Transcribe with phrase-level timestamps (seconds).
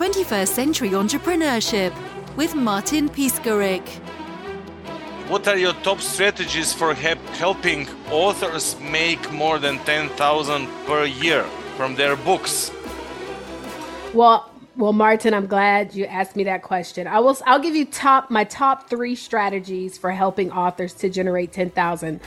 [0.00, 1.92] 21st Century Entrepreneurship
[2.34, 3.86] with Martin Piskarik.
[5.28, 11.44] What are your top strategies for helping authors make more than 10,000 per year
[11.76, 12.72] from their books?
[14.14, 17.06] Well, well, Martin, I'm glad you asked me that question.
[17.06, 21.52] I will I'll give you top my top 3 strategies for helping authors to generate
[21.52, 22.20] 10,000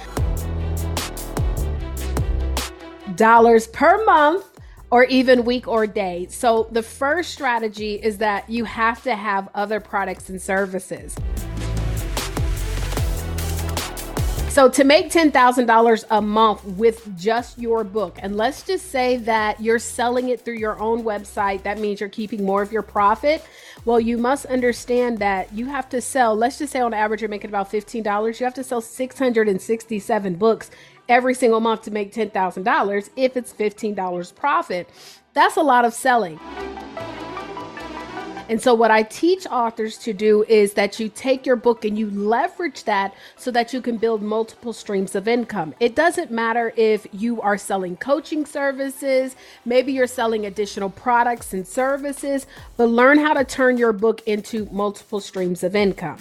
[3.16, 4.53] dollars per month
[4.94, 6.28] or even week or day.
[6.30, 11.16] So the first strategy is that you have to have other products and services.
[14.50, 19.60] So to make $10,000 a month with just your book, and let's just say that
[19.60, 23.44] you're selling it through your own website, that means you're keeping more of your profit.
[23.86, 27.32] Well, you must understand that you have to sell, let's just say on average you're
[27.32, 30.70] making about $15, you have to sell 667 books
[31.10, 34.90] every single month to make $10,000 if it's $15 profit.
[35.34, 36.40] That's a lot of selling.
[38.50, 41.98] And so, what I teach authors to do is that you take your book and
[41.98, 45.74] you leverage that so that you can build multiple streams of income.
[45.80, 51.66] It doesn't matter if you are selling coaching services, maybe you're selling additional products and
[51.66, 52.46] services,
[52.76, 56.18] but learn how to turn your book into multiple streams of income.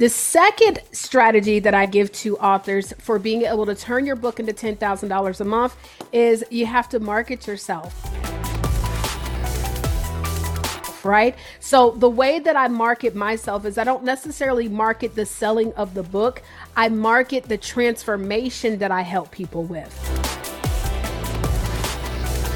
[0.00, 4.40] The second strategy that I give to authors for being able to turn your book
[4.40, 5.76] into $10,000 a month
[6.10, 7.94] is you have to market yourself.
[11.04, 11.36] Right?
[11.58, 15.92] So, the way that I market myself is I don't necessarily market the selling of
[15.92, 16.40] the book,
[16.74, 19.94] I market the transformation that I help people with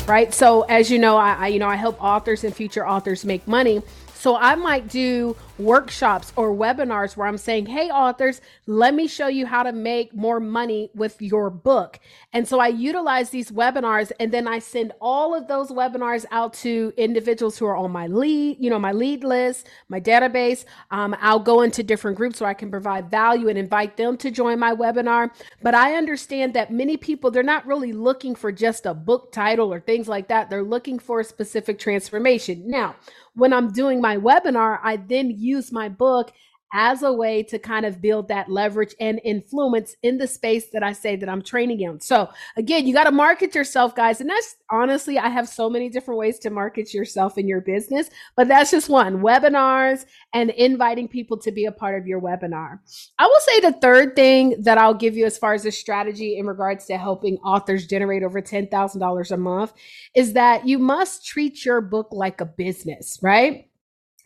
[0.06, 3.24] right so as you know I, I, you know i help authors and future authors
[3.24, 3.82] make money
[4.24, 9.28] so I might do workshops or webinars where I'm saying, Hey, authors, let me show
[9.28, 12.00] you how to make more money with your book.
[12.32, 16.54] And so I utilize these webinars and then I send all of those webinars out
[16.54, 20.64] to individuals who are on my lead, you know, my lead list, my database.
[20.90, 24.30] Um, I'll go into different groups where I can provide value and invite them to
[24.30, 25.30] join my webinar.
[25.62, 29.72] But I understand that many people, they're not really looking for just a book title
[29.72, 30.50] or things like that.
[30.50, 32.68] They're looking for a specific transformation.
[32.68, 32.96] Now,
[33.34, 36.32] when I'm doing my webinar, I then use my book
[36.74, 40.82] as a way to kind of build that leverage and influence in the space that
[40.82, 42.00] I say that I'm training in.
[42.00, 44.20] So again, you got to market yourself, guys.
[44.20, 48.10] And that's honestly, I have so many different ways to market yourself in your business,
[48.36, 50.04] but that's just one webinars
[50.34, 52.80] and inviting people to be a part of your webinar.
[53.20, 56.36] I will say the third thing that I'll give you as far as a strategy
[56.38, 59.72] in regards to helping authors generate over $10,000 a month
[60.16, 63.68] is that you must treat your book like a business, right?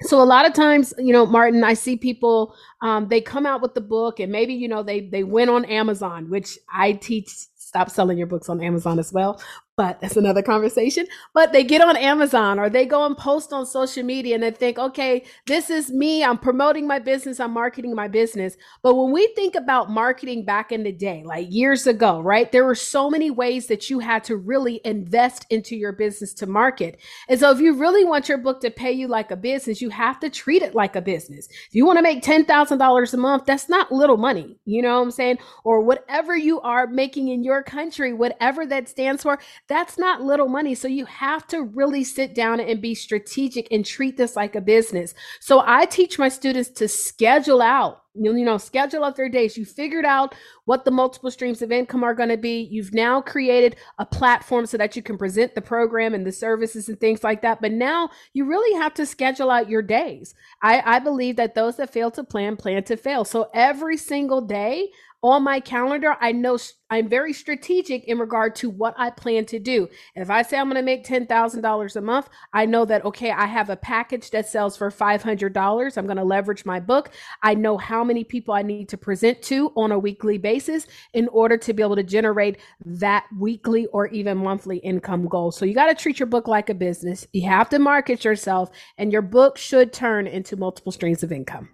[0.03, 3.61] So a lot of times you know martin i see people um, they come out
[3.61, 7.29] with the book and maybe you know they they went on amazon which i teach
[7.57, 9.41] stop selling your books on amazon as well
[9.79, 11.07] but that's another conversation.
[11.33, 14.51] But they get on Amazon or they go and post on social media and they
[14.51, 16.25] think, okay, this is me.
[16.25, 17.39] I'm promoting my business.
[17.39, 18.57] I'm marketing my business.
[18.83, 22.65] But when we think about marketing back in the day, like years ago, right, there
[22.65, 26.99] were so many ways that you had to really invest into your business to market.
[27.29, 29.91] And so if you really want your book to pay you like a business, you
[29.91, 31.47] have to treat it like a business.
[31.69, 34.59] If you want to make $10,000 a month, that's not little money.
[34.65, 35.39] You know what I'm saying?
[35.63, 39.39] Or whatever you are making in your country, whatever that stands for
[39.69, 40.75] that's not little money.
[40.75, 44.61] So you have to really sit down and be strategic and treat this like a
[44.61, 45.15] business.
[45.41, 49.57] So I teach my students to schedule out you know, schedule out their days.
[49.57, 50.35] You figured out
[50.65, 52.69] what the multiple streams of income are going to be.
[52.71, 56.89] You've now created a platform so that you can present the program and the services
[56.89, 57.61] and things like that.
[57.61, 60.35] But now you really have to schedule out your days.
[60.63, 63.25] I, I believe that those that fail to plan, plan to fail.
[63.25, 64.89] So every single day,
[65.23, 66.59] on my calendar, I know
[66.91, 69.89] I'm very strategic in regard to what I plan to do.
[70.15, 73.47] If I say I'm going to make $10,000 a month, I know that, okay, I
[73.47, 75.97] have a package that sells for $500.
[75.97, 77.11] I'm going to leverage my book.
[77.43, 81.29] I know how many people I need to present to on a weekly basis in
[81.29, 85.51] order to be able to generate that weekly or even monthly income goal.
[85.51, 87.27] So you got to treat your book like a business.
[87.33, 91.69] You have to market yourself, and your book should turn into multiple streams of income.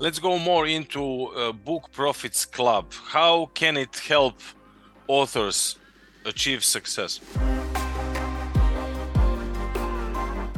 [0.00, 2.94] Let's go more into uh, Book Profits Club.
[3.08, 4.40] How can it help
[5.06, 5.76] authors
[6.24, 7.20] achieve success?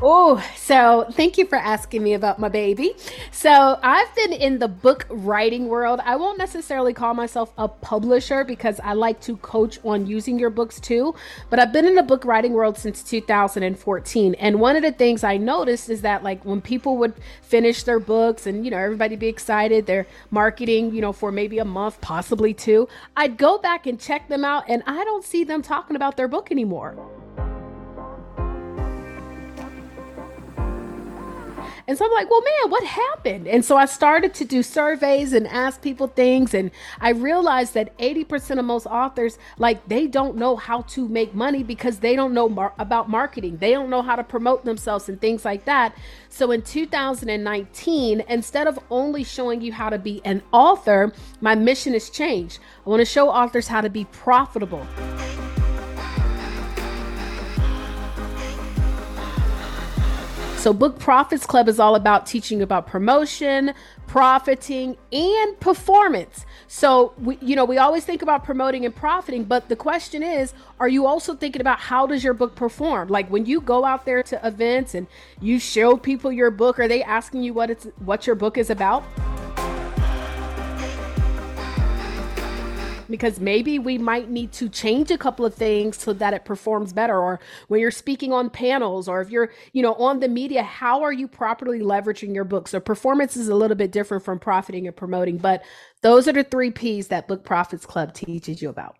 [0.04, 2.94] Oh, so thank you for asking me about my baby.
[3.31, 6.00] So I've been in the book writing world.
[6.02, 10.50] I won't necessarily call myself a publisher because I like to coach on using your
[10.50, 11.14] books too.
[11.50, 14.34] But I've been in the book writing world since 2014.
[14.34, 18.00] And one of the things I noticed is that like when people would finish their
[18.00, 22.00] books and, you know, everybody be excited, they're marketing, you know, for maybe a month,
[22.00, 25.94] possibly two, I'd go back and check them out and I don't see them talking
[25.94, 27.22] about their book anymore.
[31.87, 33.49] And so I'm like, well, man, what happened?
[33.49, 36.55] And so I started to do surveys and ask people things.
[36.55, 36.70] And
[37.00, 41.62] I realized that 80% of most authors, like, they don't know how to make money
[41.62, 43.58] because they don't know mar- about marketing.
[43.58, 45.96] They don't know how to promote themselves and things like that.
[46.29, 51.93] So in 2019, instead of only showing you how to be an author, my mission
[51.94, 52.58] has changed.
[52.87, 54.87] I want to show authors how to be profitable.
[60.62, 63.75] So, Book Profits Club is all about teaching about promotion,
[64.06, 66.47] profiting, and performance.
[66.69, 70.55] So, we, you know, we always think about promoting and profiting, but the question is,
[70.79, 73.09] are you also thinking about how does your book perform?
[73.09, 75.09] Like when you go out there to events and
[75.41, 78.70] you show people your book, are they asking you what it's what your book is
[78.70, 79.03] about?
[83.12, 86.93] Because maybe we might need to change a couple of things so that it performs
[86.93, 87.17] better.
[87.17, 87.38] Or
[87.69, 91.12] when you're speaking on panels or if you're you know on the media how are
[91.12, 94.97] you properly leveraging your book so performance is a little bit different from profiting and
[94.97, 95.62] promoting but
[96.00, 98.97] those are the three p's that book profits club teaches you about.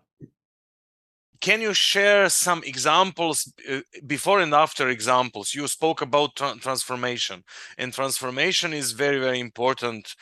[1.41, 5.53] Can you share some examples uh, before and after examples?
[5.53, 7.43] You spoke about tra- transformation
[7.77, 10.15] and transformation is very very important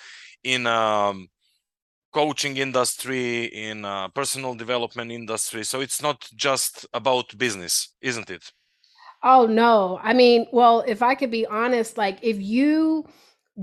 [0.43, 1.27] in um,
[2.11, 5.63] coaching industry in uh, personal development industry.
[5.63, 8.51] So it's not just about business isn't it?
[9.23, 9.99] Oh no.
[10.01, 13.05] I mean well if i could be honest like if you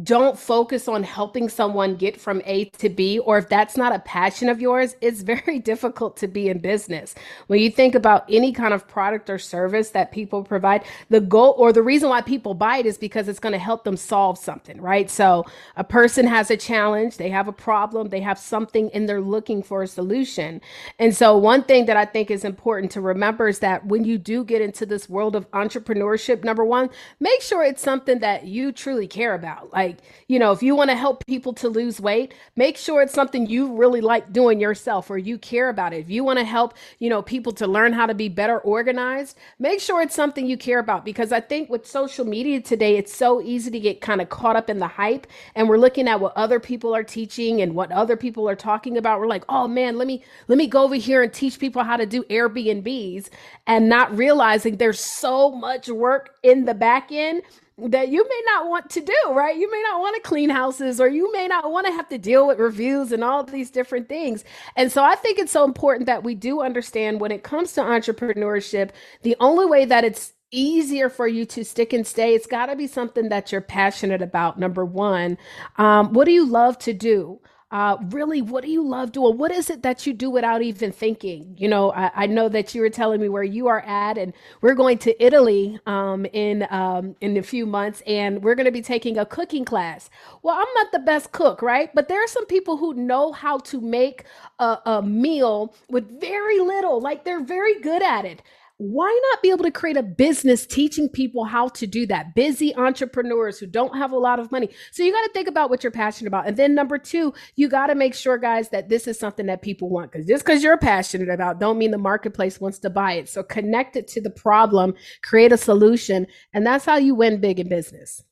[0.04, 3.98] don't focus on helping someone get from A to B, or if that's not a
[4.00, 7.14] passion of yours, it's very difficult to be in business.
[7.46, 11.54] When you think about any kind of product or service that people provide, the goal
[11.58, 14.38] or the reason why people buy it is because it's going to help them solve
[14.38, 15.10] something, right?
[15.10, 15.46] So
[15.76, 19.62] a person has a challenge, they have a problem, they have something, and they're looking
[19.62, 20.60] for a solution.
[20.98, 24.18] And so, one thing that I think is important to remember is that when you
[24.18, 26.90] do get into this world of entrepreneurship, number one,
[27.20, 29.70] make sure it's something that you truly care about.
[29.78, 33.14] Like, you know, if you want to help people to lose weight, make sure it's
[33.14, 36.00] something you really like doing yourself or you care about it.
[36.00, 39.36] If you want to help, you know, people to learn how to be better organized,
[39.60, 43.14] make sure it's something you care about because I think with social media today, it's
[43.14, 46.18] so easy to get kind of caught up in the hype and we're looking at
[46.18, 49.20] what other people are teaching and what other people are talking about.
[49.20, 51.96] We're like, "Oh man, let me let me go over here and teach people how
[51.96, 53.28] to do Airbnbs."
[53.68, 57.42] And not realizing there's so much work in the back end
[57.86, 59.56] that you may not want to do, right?
[59.56, 62.18] You may not want to clean houses or you may not want to have to
[62.18, 64.44] deal with reviews and all these different things.
[64.76, 67.80] And so I think it's so important that we do understand when it comes to
[67.82, 68.90] entrepreneurship,
[69.22, 72.76] the only way that it's easier for you to stick and stay, it's got to
[72.76, 74.58] be something that you're passionate about.
[74.58, 75.38] Number one,
[75.76, 77.40] um, what do you love to do?
[77.70, 79.36] Uh, really, what do you love doing?
[79.36, 81.54] What is it that you do without even thinking?
[81.58, 84.32] You know, I, I know that you were telling me where you are at, and
[84.62, 88.72] we're going to Italy um, in um, in a few months, and we're going to
[88.72, 90.08] be taking a cooking class.
[90.42, 91.94] Well, I'm not the best cook, right?
[91.94, 94.24] But there are some people who know how to make
[94.58, 97.00] a, a meal with very little.
[97.00, 98.40] Like they're very good at it
[98.78, 102.36] why not be able to create a business teaching people how to do that?
[102.36, 104.68] Busy entrepreneurs who don't have a lot of money.
[104.92, 106.46] So you got to think about what you're passionate about.
[106.46, 109.62] And then number two, you got to make sure, guys, that this is something that
[109.62, 110.12] people want.
[110.12, 113.28] Because just because you're passionate about, don't mean the marketplace wants to buy it.
[113.28, 114.94] So connect it to the problem,
[115.24, 118.22] create a solution, and that's how you win big in business.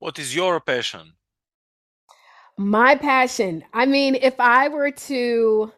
[0.00, 1.12] What is your passion?
[2.58, 3.62] My passion.
[3.72, 5.72] I mean, if I were to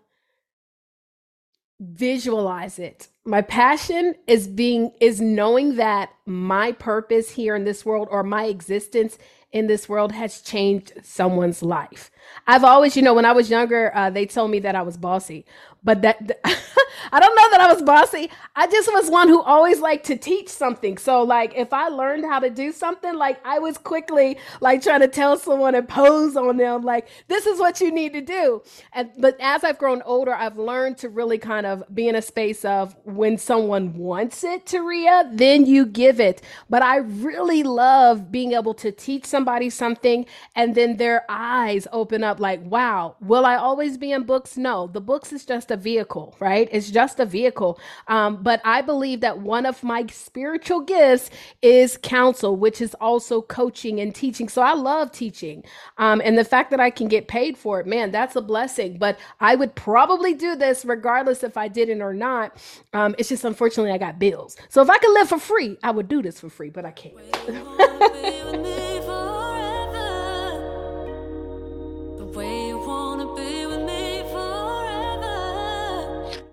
[1.80, 8.08] visualize it my passion is being is knowing that my purpose here in this world
[8.10, 9.18] or my existence
[9.52, 12.10] in this world has changed someone's life.
[12.46, 14.96] I've always, you know, when I was younger, uh, they told me that I was
[14.96, 15.44] bossy,
[15.84, 16.40] but that
[17.12, 18.30] I don't know that I was bossy.
[18.56, 20.98] I just was one who always liked to teach something.
[20.98, 25.00] So, like, if I learned how to do something, like, I was quickly like trying
[25.00, 28.62] to tell someone and pose on them, like, this is what you need to do.
[28.92, 32.22] And but as I've grown older, I've learned to really kind of be in a
[32.22, 36.42] space of when someone wants it, Taurea, then you give it.
[36.70, 42.24] But I really love being able to teach somebody something and then their eyes open
[42.24, 44.58] up like, wow, will I always be in books?
[44.58, 46.68] No, the books is just a vehicle, right?
[46.70, 47.80] It's just a vehicle.
[48.08, 51.30] Um, but I believe that one of my spiritual gifts
[51.62, 54.48] is counsel, which is also coaching and teaching.
[54.48, 55.64] So I love teaching.
[55.96, 58.98] Um, and the fact that I can get paid for it, man, that's a blessing.
[58.98, 62.56] But I would probably do this regardless if I didn't or not.
[62.92, 64.56] Um, it's just unfortunately I got bills.
[64.68, 66.90] So if I could live for free, I would do this for free, but I
[66.90, 67.14] can't.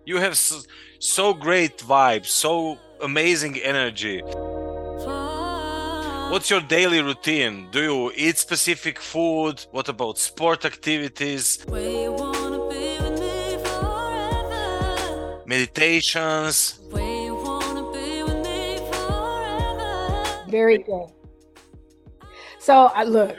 [0.06, 0.62] You have so,
[1.00, 4.22] so great vibes, so amazing energy.
[6.32, 7.70] What's your daily routine?
[7.72, 9.66] Do you eat specific food?
[9.72, 11.66] What about sport activities?
[15.46, 16.80] Meditations?
[20.50, 21.10] Very good.
[22.60, 23.38] So, I look,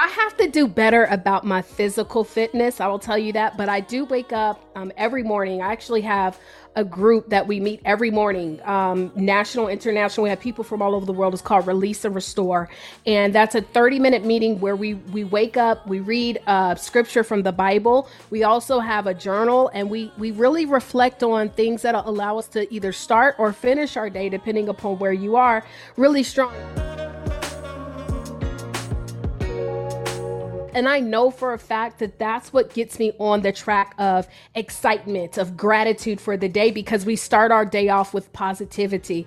[0.00, 2.80] I have to do better about my physical fitness.
[2.80, 3.56] I will tell you that.
[3.56, 5.60] But I do wake up um, every morning.
[5.60, 6.38] I actually have
[6.76, 10.22] a group that we meet every morning, um, national, international.
[10.22, 11.32] We have people from all over the world.
[11.34, 12.68] It's called Release and Restore,
[13.06, 17.24] and that's a 30 minute meeting where we we wake up, we read uh, scripture
[17.24, 18.08] from the Bible.
[18.30, 22.46] We also have a journal, and we we really reflect on things that allow us
[22.48, 25.64] to either start or finish our day, depending upon where you are.
[25.96, 26.54] Really strong.
[30.78, 34.28] And I know for a fact that that's what gets me on the track of
[34.54, 39.26] excitement, of gratitude for the day, because we start our day off with positivity.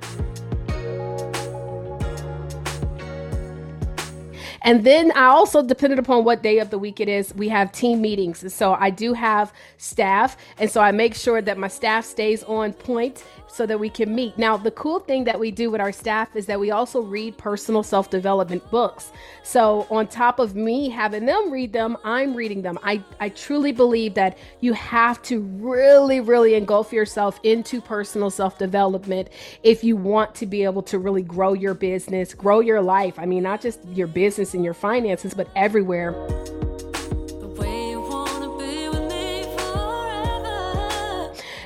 [4.61, 7.73] And then I also, depending upon what day of the week it is, we have
[7.73, 8.53] team meetings.
[8.53, 10.37] So I do have staff.
[10.57, 14.13] And so I make sure that my staff stays on point so that we can
[14.13, 14.37] meet.
[14.37, 17.37] Now, the cool thing that we do with our staff is that we also read
[17.37, 19.11] personal self development books.
[19.43, 22.79] So, on top of me having them read them, I'm reading them.
[22.83, 28.57] I, I truly believe that you have to really, really engulf yourself into personal self
[28.57, 29.29] development
[29.63, 33.19] if you want to be able to really grow your business, grow your life.
[33.19, 36.15] I mean, not just your business and your finances, but everywhere.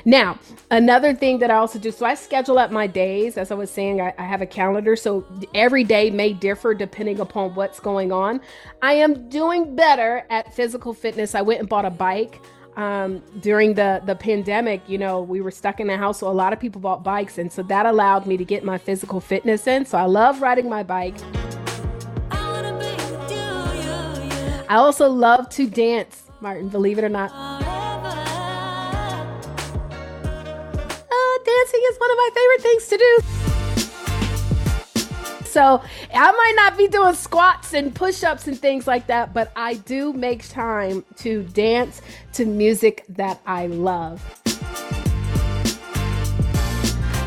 [0.06, 0.38] Now,
[0.70, 3.36] another thing that I also do, so I schedule up my days.
[3.36, 7.20] As I was saying, I, I, have a calendar, so every day may differ depending
[7.20, 8.40] upon what's going on.
[8.82, 11.34] I am doing better at physical fitness.
[11.34, 12.40] I went and bought a bike.
[12.76, 16.32] Um, during the the pandemic, you know, we were stuck in the house, so a
[16.32, 19.66] lot of people bought bikes, and so that allowed me to get my physical fitness
[19.66, 19.86] in.
[19.86, 21.16] So I love riding my bike.
[24.68, 27.55] I also love to dance, Martin, believe it or not.
[31.90, 33.18] Is one of my favorite things to do.
[35.46, 39.52] So I might not be doing squats and push ups and things like that, but
[39.56, 42.02] I do make time to dance
[42.34, 44.22] to music that I love.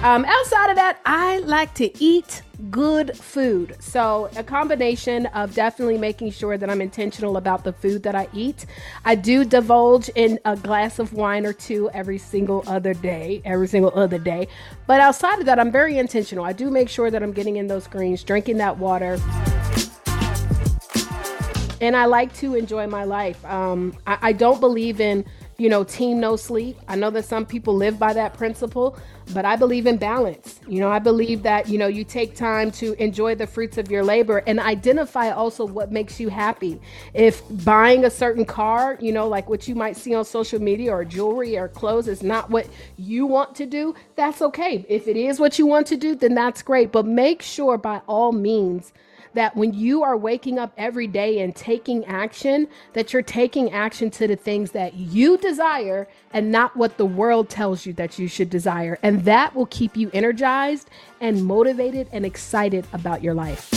[0.04, 3.76] Um, outside of that, I like to eat good food.
[3.80, 8.28] So, a combination of definitely making sure that I'm intentional about the food that I
[8.34, 8.66] eat.
[9.06, 13.68] I do divulge in a glass of wine or two every single other day, every
[13.68, 14.48] single other day.
[14.88, 16.46] But outside of that, I'm very intentional.
[16.46, 19.20] I do make sure that I'm getting in those greens, drinking that water.
[21.82, 23.44] And I like to enjoy my life.
[23.46, 25.26] Um, I, I don't believe in
[25.60, 26.78] you know, team no sleep.
[26.88, 28.98] I know that some people live by that principle,
[29.34, 30.60] but I believe in balance.
[30.68, 33.92] You know, I believe that, you know, you take time to enjoy the fruits of
[33.92, 36.80] your labor and identify also what makes you happy.
[37.14, 40.92] If buying a certain car, you know, like what you might see on social media
[40.94, 44.86] or jewelry or clothes is not what you want to do, that's okay.
[44.88, 46.92] If it is what you want to do, then that's great.
[46.92, 48.94] But make sure by all means,
[49.34, 54.10] that when you are waking up every day and taking action, that you're taking action
[54.12, 58.28] to the things that you desire and not what the world tells you that you
[58.28, 58.98] should desire.
[59.04, 60.90] And that will keep you energized
[61.22, 63.72] and motivated and excited about your life.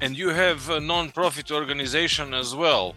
[0.00, 2.94] And you have a non-profit organization as well.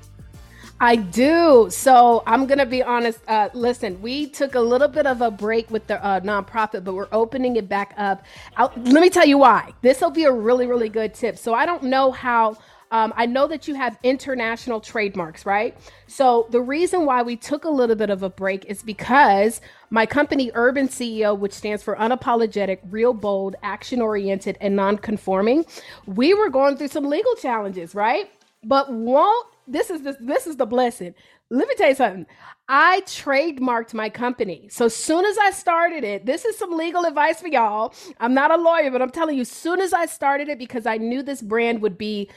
[0.79, 1.67] I do.
[1.71, 3.19] So I'm going to be honest.
[3.27, 6.93] Uh, listen, we took a little bit of a break with the uh, nonprofit, but
[6.93, 8.23] we're opening it back up.
[8.55, 9.73] I'll, let me tell you why.
[9.81, 11.37] This will be a really, really good tip.
[11.37, 12.57] So I don't know how.
[12.89, 15.77] Um, I know that you have international trademarks, right?
[16.07, 20.05] So the reason why we took a little bit of a break is because my
[20.05, 25.65] company, Urban CEO, which stands for unapologetic, real bold, action oriented, and non conforming,
[26.05, 28.31] we were going through some legal challenges, right?
[28.63, 31.13] But won't this is this this is the blessing.
[31.49, 32.25] Let me tell you something.
[32.67, 34.67] I trademarked my company.
[34.69, 37.93] So soon as I started it, this is some legal advice for y'all.
[38.19, 40.97] I'm not a lawyer, but I'm telling you, soon as I started it, because I
[40.97, 42.29] knew this brand would be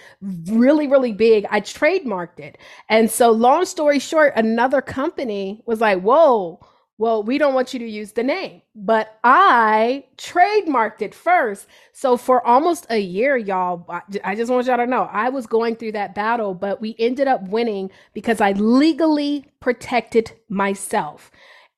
[0.46, 2.58] really, really big, I trademarked it.
[2.88, 6.60] And so long story short, another company was like, whoa,
[7.00, 11.66] well, we don't want you to use the name, but I trademarked it first.
[11.95, 13.87] So for almost a year, y'all,
[14.23, 17.26] I just want y'all to know I was going through that battle, but we ended
[17.26, 21.30] up winning because I legally protected myself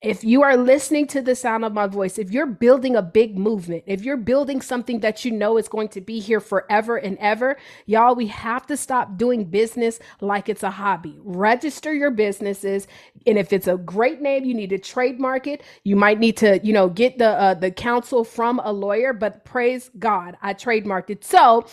[0.03, 3.37] if you are listening to the sound of my voice, if you're building a big
[3.37, 7.17] movement, if you're building something that you know is going to be here forever and
[7.19, 7.57] ever,
[7.87, 11.17] y'all, we have to stop doing business like it's a hobby.
[11.23, 12.87] Register your businesses,
[13.25, 15.63] and if it's a great name, you need to trademark it.
[15.85, 19.13] You might need to, you know, get the uh, the counsel from a lawyer.
[19.13, 21.23] But praise God, I trademarked it.
[21.23, 21.65] So,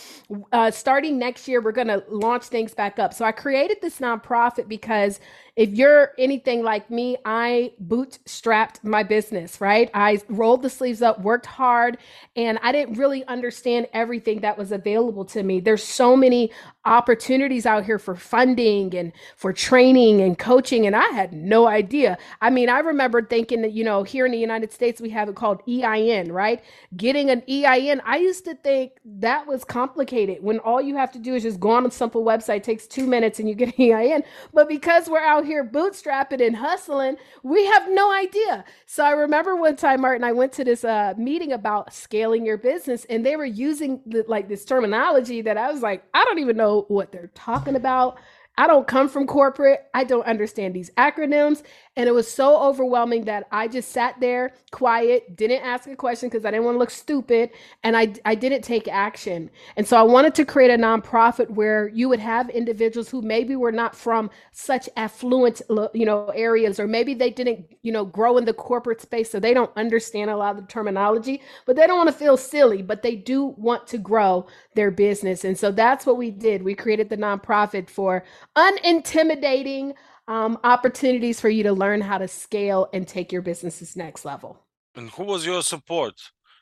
[0.53, 3.13] uh, starting next year, we're going to launch things back up.
[3.13, 5.19] So I created this nonprofit because
[5.55, 9.89] if you're anything like me, I bootstrapped my business, right?
[9.93, 11.97] I rolled the sleeves up, worked hard,
[12.35, 15.59] and I didn't really understand everything that was available to me.
[15.59, 16.51] There's so many
[16.85, 22.17] opportunities out here for funding and for training and coaching, and I had no idea.
[22.41, 25.29] I mean, I remember thinking that, you know, here in the United States, we have
[25.29, 26.63] it called EIN, right?
[26.95, 31.19] Getting an EIN, I used to think that was complicated when all you have to
[31.19, 33.91] do is just go on a simple website, takes two minutes, and you get an
[33.91, 34.23] EIN.
[34.53, 38.63] But because we're out out here bootstrapping and hustling, we have no idea.
[38.85, 42.57] So I remember one time, Martin, I went to this uh, meeting about scaling your
[42.57, 46.39] business, and they were using the, like this terminology that I was like, I don't
[46.39, 48.19] even know what they're talking about.
[48.57, 49.85] I don't come from corporate.
[49.93, 51.63] I don't understand these acronyms.
[51.97, 56.29] And it was so overwhelming that I just sat there quiet, didn't ask a question
[56.29, 57.49] because I didn't want to look stupid,
[57.83, 59.49] and I, I didn't take action.
[59.75, 63.57] And so I wanted to create a nonprofit where you would have individuals who maybe
[63.57, 65.61] were not from such affluent,
[65.93, 69.37] you know, areas, or maybe they didn't, you know, grow in the corporate space, so
[69.37, 72.81] they don't understand a lot of the terminology, but they don't want to feel silly,
[72.81, 75.43] but they do want to grow their business.
[75.43, 76.63] And so that's what we did.
[76.63, 78.23] We created the nonprofit for
[78.57, 79.93] unintimidating
[80.27, 84.59] um, opportunities for you to learn how to scale and take your businesses next level.
[84.95, 86.13] And who was your support?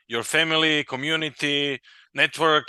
[0.07, 1.79] Your family, community,
[2.13, 2.67] network?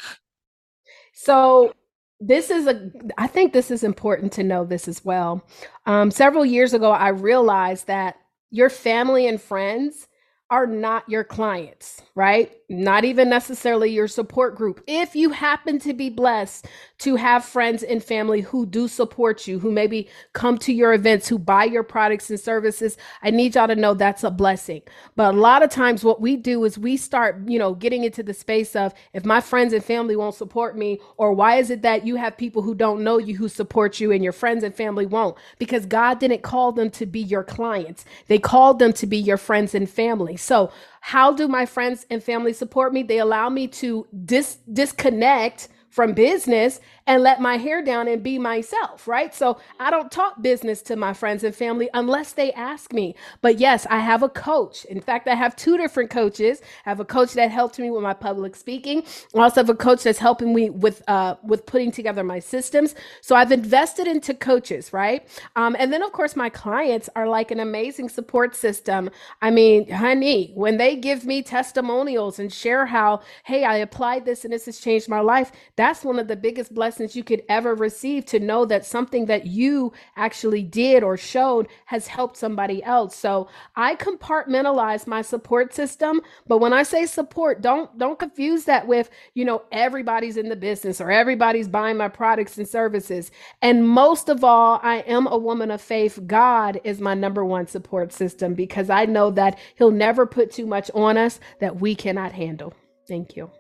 [1.13, 1.75] So
[2.21, 5.43] this is a i think this is important to know this as well
[5.87, 8.17] um, several years ago i realized that
[8.51, 10.07] your family and friends
[10.51, 12.53] are not your clients, right?
[12.69, 14.83] Not even necessarily your support group.
[14.87, 16.67] If you happen to be blessed
[16.99, 21.29] to have friends and family who do support you, who maybe come to your events,
[21.29, 24.83] who buy your products and services, I need y'all to know that's a blessing.
[25.15, 28.23] But a lot of times what we do is we start, you know, getting into
[28.23, 31.83] the space of if my friends and family won't support me, or why is it
[31.83, 34.75] that you have people who don't know you who support you and your friends and
[34.75, 35.37] family won't?
[35.59, 38.05] Because God didn't call them to be your clients.
[38.27, 40.37] They called them to be your friends and family.
[40.41, 43.03] So, how do my friends and family support me?
[43.03, 48.39] They allow me to dis- disconnect from business and let my hair down and be
[48.39, 49.35] myself, right?
[49.35, 53.17] So I don't talk business to my friends and family unless they ask me.
[53.43, 54.85] But yes, I have a coach.
[54.87, 56.63] In fact, I have two different coaches.
[56.87, 59.05] I have a coach that helped me with my public speaking.
[59.35, 62.95] I also have a coach that's helping me with uh, with putting together my systems.
[63.21, 65.27] So I've invested into coaches, right?
[65.57, 69.11] Um, and then of course my clients are like an amazing support system.
[69.43, 74.45] I mean, honey, when they give me testimonials and share how, hey, I applied this
[74.45, 77.75] and this has changed my life, that's one of the biggest blessings you could ever
[77.75, 83.17] receive to know that something that you actually did or showed has helped somebody else.
[83.17, 88.87] So I compartmentalize my support system, but when I say support, don't don't confuse that
[88.87, 93.31] with, you know, everybody's in the business or everybody's buying my products and services.
[93.63, 96.21] And most of all, I am a woman of faith.
[96.27, 100.67] God is my number one support system because I know that he'll never put too
[100.67, 102.75] much on us that we cannot handle.
[103.09, 103.51] Thank you.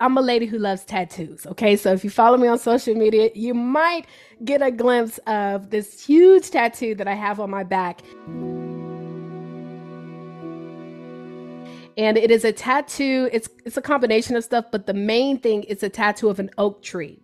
[0.00, 1.46] I'm a lady who loves tattoos.
[1.46, 1.74] Okay.
[1.76, 4.06] So if you follow me on social media, you might
[4.44, 8.02] get a glimpse of this huge tattoo that I have on my back.
[11.98, 15.62] And it is a tattoo, it's it's a combination of stuff, but the main thing
[15.62, 17.18] is a tattoo of an oak tree.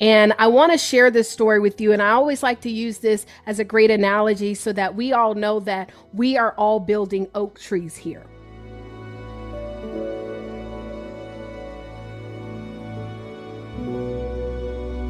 [0.00, 1.92] And I want to share this story with you.
[1.92, 5.34] And I always like to use this as a great analogy so that we all
[5.34, 8.24] know that we are all building oak trees here.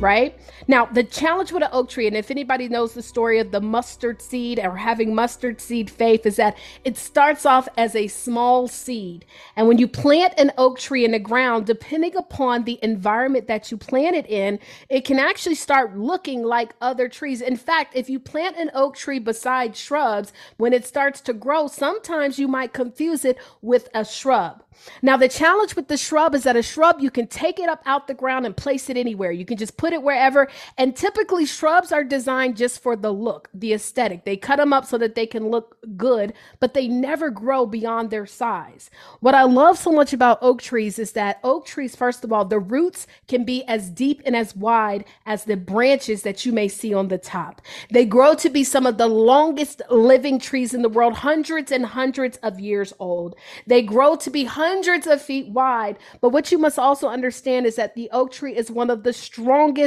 [0.00, 0.38] Right?
[0.68, 3.60] Now, the challenge with an oak tree, and if anybody knows the story of the
[3.60, 8.68] mustard seed or having mustard seed faith, is that it starts off as a small
[8.68, 9.24] seed.
[9.56, 13.70] And when you plant an oak tree in the ground, depending upon the environment that
[13.70, 17.40] you plant it in, it can actually start looking like other trees.
[17.40, 21.66] In fact, if you plant an oak tree beside shrubs, when it starts to grow,
[21.66, 24.62] sometimes you might confuse it with a shrub.
[25.02, 27.82] Now, the challenge with the shrub is that a shrub, you can take it up
[27.84, 29.32] out the ground and place it anywhere.
[29.32, 30.48] You can just put it wherever.
[30.76, 34.24] And typically, shrubs are designed just for the look, the aesthetic.
[34.24, 38.10] They cut them up so that they can look good, but they never grow beyond
[38.10, 38.90] their size.
[39.20, 42.44] What I love so much about oak trees is that oak trees, first of all,
[42.44, 46.68] the roots can be as deep and as wide as the branches that you may
[46.68, 47.62] see on the top.
[47.90, 51.86] They grow to be some of the longest living trees in the world, hundreds and
[51.86, 53.36] hundreds of years old.
[53.66, 55.98] They grow to be hundreds of feet wide.
[56.20, 59.12] But what you must also understand is that the oak tree is one of the
[59.12, 59.77] strongest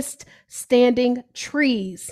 [0.47, 2.11] standing trees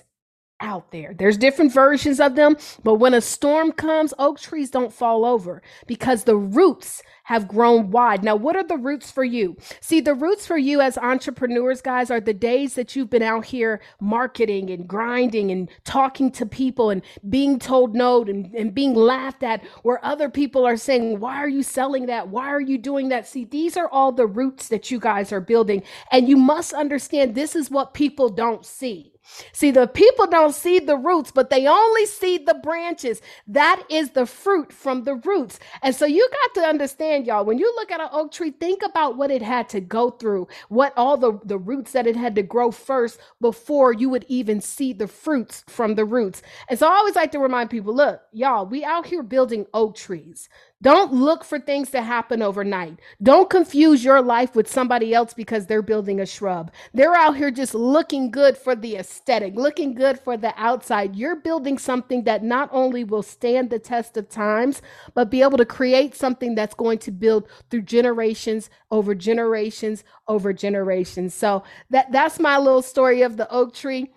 [0.62, 1.14] out there.
[1.18, 5.62] There's different versions of them, but when a storm comes, oak trees don't fall over
[5.88, 8.24] because the roots have grown wide.
[8.24, 9.56] Now, what are the roots for you?
[9.82, 13.46] See, the roots for you as entrepreneurs, guys, are the days that you've been out
[13.46, 18.96] here marketing and grinding and talking to people and being told no and, and being
[18.96, 22.30] laughed at, where other people are saying, Why are you selling that?
[22.30, 23.28] Why are you doing that?
[23.28, 25.84] See, these are all the roots that you guys are building.
[26.12, 29.14] And you must understand this is what people don't see.
[29.54, 33.22] See, the people don't see the roots, but they only see the branches.
[33.48, 35.60] That is the fruit from the roots.
[35.82, 38.84] And so you got to understand, y'all, when you look at an oak tree, think
[38.84, 42.36] about what it had to go through, what all the, the roots that it had
[42.36, 46.42] to grow first before you would even see the fruits from the roots.
[46.70, 49.96] And so I always like to remind people look, y'all, we out here building oak
[49.96, 50.50] trees.
[50.82, 53.00] Don't look for things to happen overnight.
[53.22, 56.72] Don't confuse your life with somebody else because they're building a shrub.
[56.94, 61.18] They're out here just looking good for the aesthetic, looking good for the outside.
[61.18, 64.82] You're building something that not only will stand the test of times,
[65.14, 70.54] but be able to create something that's going to build through generations over generations over
[70.54, 71.34] generations.
[71.34, 74.12] So that that's my little story of the oak tree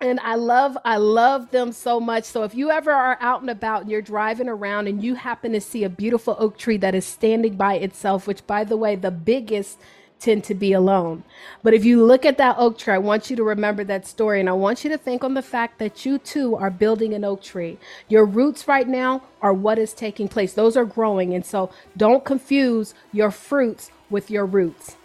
[0.00, 2.24] and I love I love them so much.
[2.24, 5.52] So if you ever are out and about and you're driving around and you happen
[5.52, 8.96] to see a beautiful oak tree that is standing by itself, which by the way,
[8.96, 9.78] the biggest
[10.18, 11.24] tend to be alone.
[11.62, 14.38] But if you look at that oak tree, I want you to remember that story
[14.38, 17.24] and I want you to think on the fact that you too are building an
[17.24, 17.78] oak tree.
[18.08, 20.52] Your roots right now are what is taking place.
[20.52, 21.34] Those are growing.
[21.34, 24.96] And so don't confuse your fruits with your roots.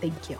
[0.00, 0.38] Thank you.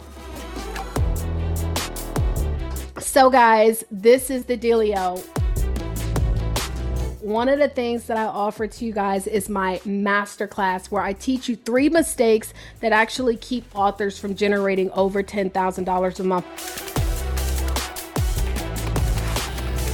[3.02, 5.18] So, guys, this is the dealio.
[7.20, 11.12] One of the things that I offer to you guys is my masterclass where I
[11.12, 16.88] teach you three mistakes that actually keep authors from generating over $10,000 a month.